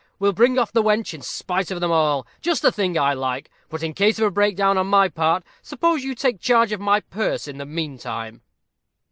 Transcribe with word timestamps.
We'll 0.17 0.33
bring 0.33 0.57
off 0.57 0.71
the 0.71 0.81
wench, 0.81 1.13
in 1.13 1.21
spite 1.21 1.69
of 1.69 1.79
them 1.79 1.91
all 1.91 2.25
just 2.41 2.63
the 2.63 2.71
thing 2.71 2.97
I 2.97 3.13
like. 3.13 3.51
But 3.69 3.83
in 3.83 3.93
case 3.93 4.17
of 4.17 4.25
a 4.25 4.31
break 4.31 4.55
down 4.55 4.79
on 4.79 4.87
my 4.87 5.09
part, 5.09 5.43
suppose 5.61 6.03
you 6.03 6.15
take 6.15 6.41
charge 6.41 6.71
of 6.71 6.81
my 6.81 7.01
purse 7.01 7.47
in 7.47 7.59
the 7.59 7.67
mean 7.67 7.99
time." 7.99 8.41